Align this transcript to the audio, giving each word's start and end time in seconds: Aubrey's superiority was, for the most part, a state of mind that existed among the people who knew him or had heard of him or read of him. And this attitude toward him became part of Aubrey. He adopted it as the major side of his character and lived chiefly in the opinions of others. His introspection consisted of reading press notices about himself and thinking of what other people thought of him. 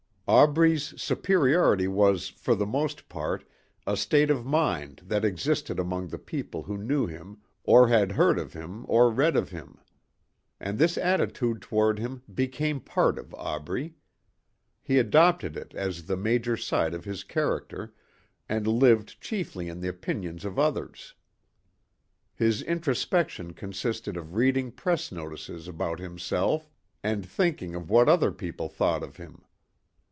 Aubrey's 0.27 0.93
superiority 1.01 1.89
was, 1.89 2.29
for 2.29 2.55
the 2.55 2.65
most 2.65 3.09
part, 3.09 3.43
a 3.85 3.97
state 3.97 4.29
of 4.29 4.45
mind 4.45 5.01
that 5.05 5.25
existed 5.25 5.77
among 5.77 6.07
the 6.07 6.17
people 6.17 6.63
who 6.63 6.77
knew 6.77 7.05
him 7.05 7.39
or 7.65 7.89
had 7.89 8.13
heard 8.13 8.39
of 8.39 8.53
him 8.53 8.85
or 8.87 9.11
read 9.11 9.35
of 9.35 9.49
him. 9.49 9.77
And 10.57 10.79
this 10.79 10.97
attitude 10.97 11.61
toward 11.61 11.99
him 11.99 12.21
became 12.33 12.79
part 12.79 13.19
of 13.19 13.35
Aubrey. 13.35 13.95
He 14.81 14.99
adopted 14.99 15.57
it 15.57 15.73
as 15.75 16.05
the 16.05 16.15
major 16.15 16.55
side 16.55 16.93
of 16.93 17.03
his 17.03 17.25
character 17.25 17.93
and 18.47 18.65
lived 18.65 19.19
chiefly 19.19 19.67
in 19.67 19.81
the 19.81 19.89
opinions 19.89 20.45
of 20.45 20.57
others. 20.57 21.13
His 22.33 22.61
introspection 22.61 23.51
consisted 23.51 24.15
of 24.15 24.33
reading 24.37 24.71
press 24.71 25.11
notices 25.11 25.67
about 25.67 25.99
himself 25.99 26.69
and 27.03 27.25
thinking 27.25 27.75
of 27.75 27.89
what 27.89 28.07
other 28.07 28.31
people 28.31 28.69
thought 28.69 29.03
of 29.03 29.17
him. 29.17 29.41